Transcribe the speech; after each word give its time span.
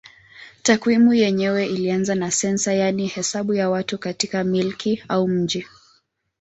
Takwimu 0.63 1.13
yenyewe 1.13 1.65
ilianza 1.67 2.15
na 2.15 2.31
sensa 2.31 2.73
yaani 2.73 3.07
hesabu 3.07 3.53
ya 3.53 3.69
watu 3.69 3.97
katika 3.97 4.43
milki 4.43 5.03
au 5.07 5.27
mji. 5.27 5.67